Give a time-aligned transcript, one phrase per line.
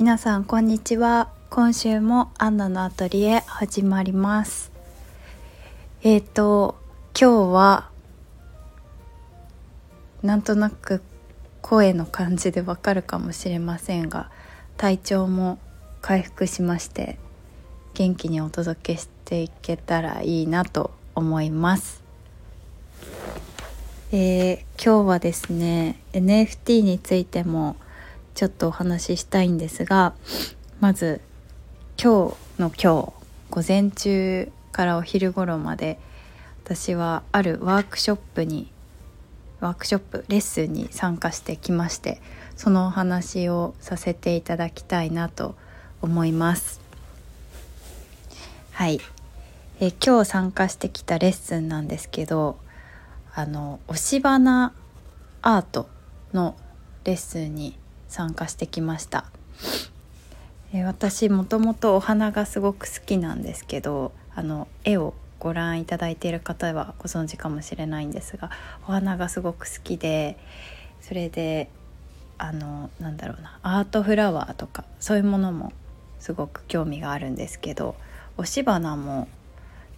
[0.00, 1.28] 皆さんこんにちは。
[1.50, 4.72] 今週もアンナのアトリエ始まります。
[6.02, 6.80] えっ、ー、と
[7.14, 7.90] 今日は
[10.22, 11.02] なんとなく
[11.60, 14.30] 声の感じでわかるかもしれませんが
[14.78, 15.58] 体調も
[16.00, 17.18] 回復しまして
[17.92, 22.02] 元気にお届けしていけたらいいなと思います。
[24.12, 27.76] えー、今日はですね NFT についても
[28.34, 30.14] ちょっとお話ししたいんですが
[30.80, 31.20] まず
[32.02, 33.12] 今日の今日
[33.50, 35.98] 午前中からお昼頃まで
[36.64, 38.70] 私はあるワークショップに
[39.60, 42.20] ワークショップレッスンに参加してきまして
[42.56, 45.54] そのお話をさせていただきたいなと
[46.02, 46.80] 思います。
[48.72, 49.00] はい。
[49.80, 52.58] え今日参加してきたレッスンなんですけど
[53.34, 54.74] あの押し花
[55.42, 55.88] アート
[56.34, 56.54] の
[57.04, 57.78] レッスンに
[58.10, 59.24] 参加してきました。
[60.72, 68.50] え私もともとお花がすごく好きなんですけどあの絵をご覧いただいている方はご存知かもしれないんですが
[68.86, 70.36] お花がすごく好きで
[71.00, 71.70] それで
[72.38, 75.72] あのなんだろうなアートフラワーとかそういうものも
[76.20, 77.96] すごく興味があるんですけど
[78.36, 79.28] 押し花も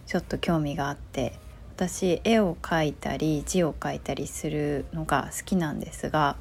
[0.07, 1.37] ちょっと興味があって
[1.75, 6.37] 私絵を描いたり字を書いたりするのが好きなんですが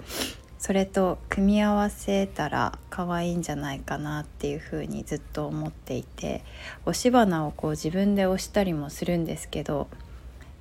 [0.62, 6.44] それと組み合わせたら可愛いんじゃないかなっていうふうにずっと思っていて
[6.86, 9.88] 押し花をこう自分で押したりもするんですけど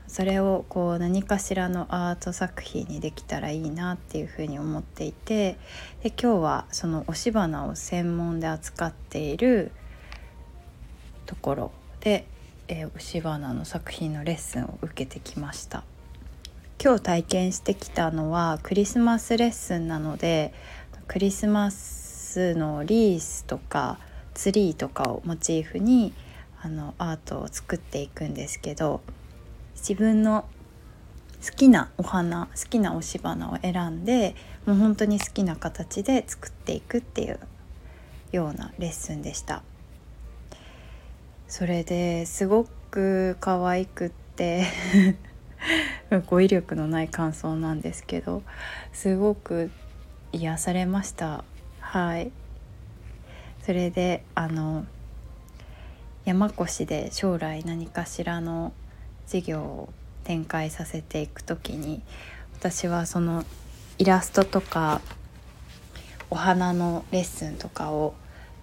[0.08, 5.60] それをこう何かしらのアート作品にできたらいいなっていうふうに思っていて
[6.02, 9.72] で今日はその押し花を専門で扱っている
[11.28, 12.26] ところで、
[12.68, 15.84] えー、押し花の作品のレッスンを受けてきました。
[16.84, 20.52] 今日体験してきたのはクリスマスレッスンなので
[21.06, 24.00] クリスマスのリースとか
[24.34, 26.12] ツリーとかをモチーフに
[26.60, 29.02] あのアートを作っていくんですけど
[29.76, 30.46] 自分の
[31.46, 34.34] 好きなお花好きな押し花を選んで
[34.66, 37.40] もう本当に好きな形で作っていくっていう
[38.32, 39.62] ようなレッスンでした。
[41.48, 44.66] それですごく可愛くって。
[46.28, 48.44] 語彙力のない感想なんですけど
[48.94, 49.72] すごく
[50.32, 51.44] 癒されました。
[51.80, 52.32] はい。
[53.64, 54.86] それであの
[56.26, 58.74] 山越で将来何かしらの
[59.28, 59.90] 事業を
[60.24, 62.02] 展開させていく時に
[62.54, 63.44] 私はその
[63.98, 65.02] イラストとか
[66.30, 68.14] お花のレッスンとかを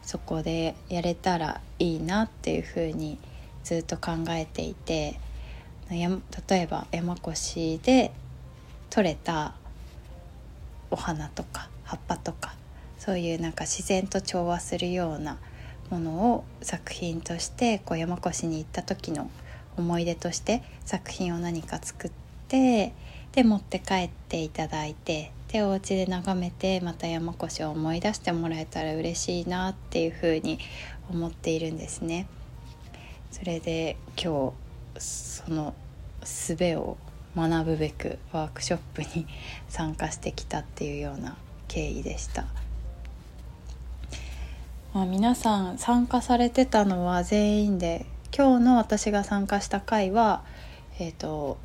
[0.03, 3.19] そこでやれたらいいなっていうふうに
[3.62, 5.20] ずっと考えていて
[5.91, 8.12] 例えば山越しで
[8.91, 9.54] 採れた
[10.91, 12.54] お花とか葉っぱとか
[12.99, 15.38] そういうなんか自然と調和するような
[15.91, 19.31] ものを作品としてこう山越しに行った時の
[19.76, 22.10] 思い出として作品を何か作っ
[22.49, 22.93] て
[23.32, 30.59] で持って帰っていただいてでお家で眺めてまた山越しを思い出してもらえたら嬉しいなっていうふうに
[31.10, 32.26] 思っているんですね。
[33.31, 34.68] それで今日
[35.00, 35.75] その
[36.22, 36.97] 術を
[37.36, 39.26] 学ぶべくワークショップに
[39.69, 41.36] 参加してきたっていうような
[41.69, 42.47] 経緯でした。
[44.94, 48.06] まあ、皆さん参加されてたのは全員で
[48.37, 50.42] 今日の私が参加した回は、
[50.98, 51.58] えーと、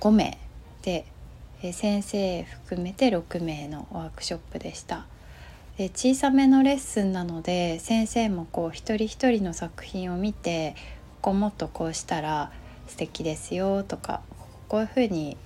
[0.00, 0.38] 5名
[0.82, 1.06] で、
[1.62, 5.06] えー、先生含めて6名のワークショップでした。
[5.78, 10.74] で小さめのレッスンなので先生もこう一人一人の作品を見て
[11.22, 12.50] ここもっとこうしたら
[12.88, 14.22] 素敵ですよとか
[14.68, 15.36] こういうふうに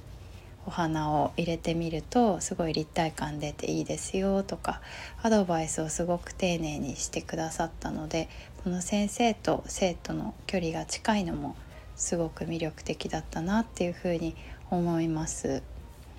[0.66, 4.80] お花を入れてみるとすごい立体感出ていいですよとか
[5.22, 8.28] アドバイスをすごく丁寧にしてくださったので
[8.62, 11.56] この先生と生徒の距離が近いのも
[11.96, 14.36] すごく魅力的だったなっていうふうに
[14.70, 15.62] 思います。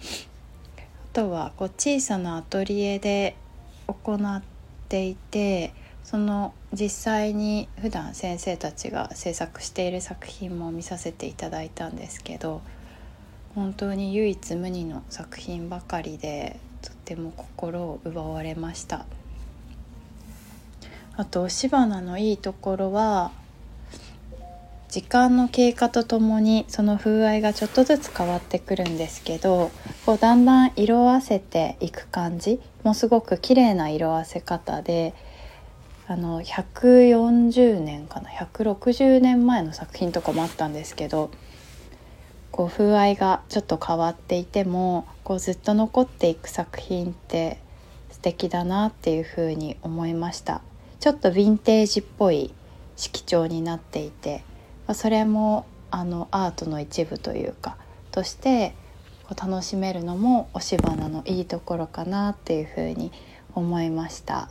[0.01, 3.35] あとはこう小さなアトリエで
[3.87, 4.43] 行っ
[4.90, 5.73] ていて
[6.03, 12.61] その実際に普段先生たちが制作している作品も見させていただいたんですけど
[13.55, 19.05] 本当に唯一無二の作品ばかりでとても心を奪われました。
[21.16, 23.32] あと押し花のいいところは
[24.90, 29.72] 時間の経過とともにその風合いがちょっとずつ変わってくるんですけど
[30.08, 35.14] こうだんだん色あせていく感じもすごく綺麗な色あせ方で
[36.14, 41.32] あの140年かな？160年前の作品とかもあったんですけど
[42.52, 47.58] こう風合いがちょっと変わっていてもこうずっと残っていく作品って
[48.12, 50.62] 素敵だなっていうふうに思いました。
[51.00, 52.54] ちょっとヴィンテージっぽい
[52.96, 54.44] 色調になっていて、
[54.86, 57.76] まあ、それもあのアートの一部というか
[58.12, 58.76] として
[59.28, 63.12] こう楽しめるのも押し花のいいところかなっていうふうに
[63.56, 64.50] 思いました。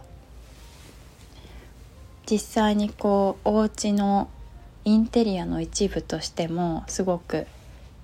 [2.31, 4.29] 実際にこうお家の
[4.85, 7.47] インテリアの一部としてもすごく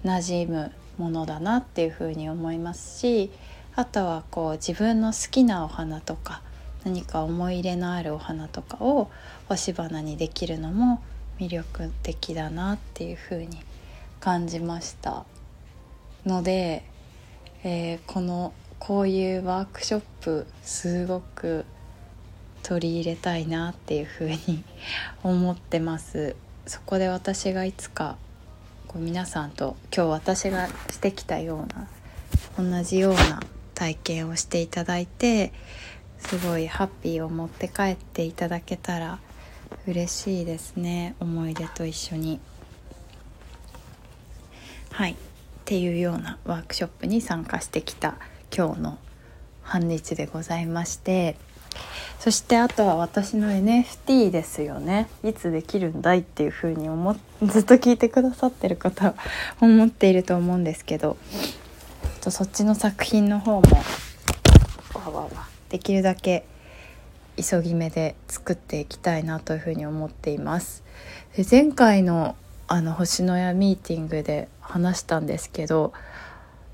[0.05, 3.31] 馴染むものだなっていうふうに思いますし
[3.75, 6.43] あとはこう自分の好きなお花とか
[6.85, 9.11] 何か思い入れのあるお花とかを
[9.49, 11.03] 干し花にできるのも
[11.39, 13.61] 魅力的だなっていうふうに
[14.21, 15.25] 感じました。
[16.27, 16.85] ので、
[17.63, 21.65] えー、このこういうワークショップすごく
[22.69, 24.63] 取り入れたいなっていうふうに
[25.25, 26.37] 思ってます。
[26.67, 28.19] そこで私がいつか
[28.87, 31.67] こう皆さんと今日私がしてきたよ
[32.59, 33.41] うな同じような
[33.75, 35.55] 体験をしていただいて
[36.19, 39.19] すごいハッピーを持って帰っていただけたら
[39.87, 41.15] 嬉しいですね。
[41.21, 42.39] 思い出と一緒に。
[44.91, 45.13] はい。
[45.13, 45.17] っ
[45.65, 48.17] ていうようなワークショップに参加してきた
[48.55, 48.99] 今日の
[49.63, 51.37] 半日でございまして
[52.19, 59.15] そしてあとは私の NFT ですよねいつできるんだいっていう風に思ずっと聞いてくださってる方
[59.61, 61.17] 思っていると思うんですけど
[62.21, 63.63] とそっちの作品の方も
[65.69, 66.45] できるだけ
[67.37, 70.83] 急ぎ目で作っていきたいなというふうに思っています。
[71.37, 72.37] で前回の
[72.67, 75.93] あの星のやミーティングで話したんですけど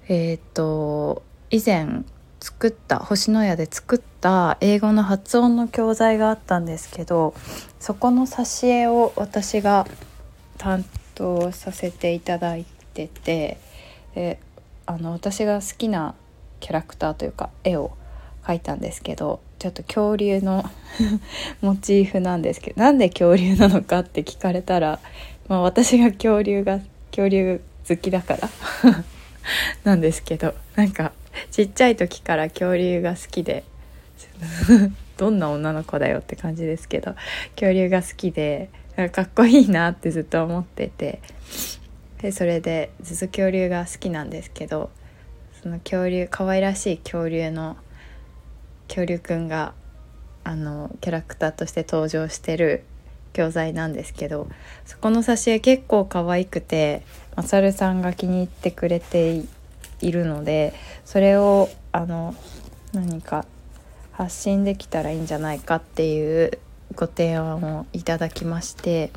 [0.08, 2.04] えっ、ー、と以前
[2.44, 7.32] 作った星のやで作った英語の発音の教材があったんですけど
[7.80, 9.86] そこの挿絵を私が
[10.58, 13.56] 担当させていただいてて
[14.14, 14.40] で
[14.84, 16.14] あの私が好きな
[16.60, 17.96] キャラクターというか絵を
[18.42, 20.68] 描いたんですけどちょっと恐竜の
[21.62, 25.00] モチーフなんですけどなんで恐竜なのかって聞かれたら、
[25.48, 26.80] まあ、私が恐竜が
[27.10, 28.50] 恐竜好きだから
[29.84, 31.12] なんですけどなんか
[31.50, 33.64] ちっちゃい時から恐竜が好きで。
[35.16, 37.14] どんな女の子だよって感じですけど。
[37.54, 38.68] 恐竜が好きで
[39.12, 41.20] かっこいいなってずっと思ってて。
[42.24, 44.88] でそれでずっと恐竜が好きなんですけど
[45.62, 47.76] その恐竜可愛らしい恐竜の
[48.88, 49.74] 恐竜くんが
[50.42, 52.84] あのキャラクターとして登場してる
[53.34, 54.48] 教材なんですけど
[54.86, 57.02] そこの挿絵結構可愛くて
[57.36, 59.46] まさるさんが気に入ってくれてい
[60.06, 60.74] いるので
[61.04, 62.34] それをあの
[62.92, 63.46] 何か
[64.12, 66.58] 発信できたらいいんじゃないかっていう
[66.94, 69.10] ご提案をいただきまして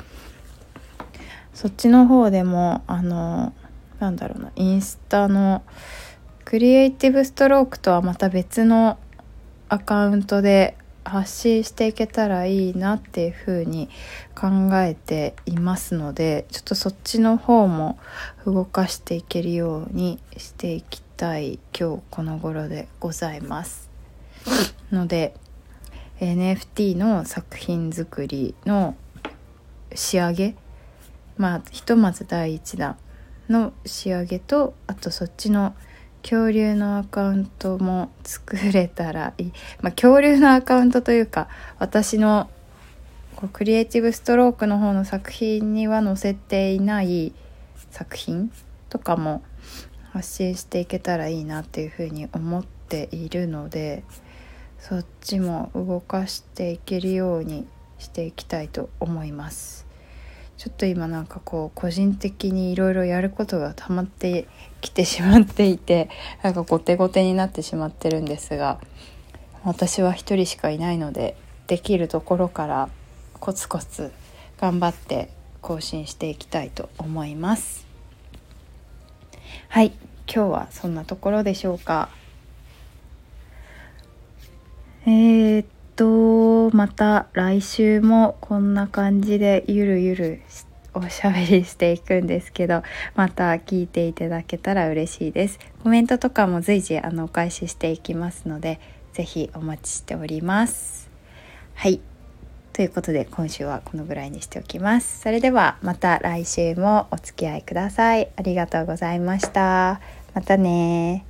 [1.54, 3.52] そっちの方でもあの
[4.00, 5.62] なんだろうなインスタの
[6.44, 8.98] クリエイティブストロークとはまた別の
[9.68, 10.76] アカウントで
[11.08, 13.88] 発信していけたらいいなっていうふうに
[14.34, 17.98] 考えていますのでちょっとそっちの方も
[18.44, 23.90] 動かしていけるようにしていきたい今日この頃でございます。
[24.92, 25.34] ので
[26.20, 28.96] NFT の作品作りの
[29.94, 30.56] 仕上げ
[31.36, 32.96] まあひとまず第1弾
[33.48, 35.74] の仕上げとあとそっちの
[36.22, 41.48] 恐竜のアカウントも作れたらいい、まあ、恐竜のアカウントというか
[41.78, 42.50] 私の
[43.36, 47.32] こうクリエイティブストロークの方の作品には載せていない
[47.90, 48.50] 作品
[48.88, 49.42] とかも
[50.12, 54.02] 発信していけたらいいなっていうふうに思っているので
[54.78, 57.66] そっちも動かしていけるように
[57.98, 59.87] していきたいと思います。
[60.58, 64.48] ちょっと今なんかこう個人的にいろいろやることが溜まって
[64.80, 66.10] きてしまっていて
[66.42, 68.80] なんか後手後手になってしまってるんですが
[69.62, 71.36] 私は一人しかいないので
[71.68, 72.88] できるところから
[73.38, 74.10] コツコツ
[74.60, 75.30] 頑張って
[75.62, 77.86] 更新していきたいと思います。
[79.68, 79.92] はい
[80.26, 82.08] 今日はそんなところでしょうか。
[85.06, 85.66] えー、っ
[86.72, 90.40] また来週もこんな感じでゆるゆる
[90.94, 92.82] おしゃべりしていくんですけど
[93.14, 95.58] また聞いていただけたら嬉しいです。
[95.82, 98.80] コメントとかも随時あのお返ししていきますので
[99.12, 101.10] 是非お待ちしております。
[101.74, 102.00] はい。
[102.72, 105.20] ということで今週はこのぐらいにしておきます。
[105.20, 108.28] それではまた来週もお付き合いください。
[108.36, 110.00] ありがとうございました。
[110.34, 111.24] またね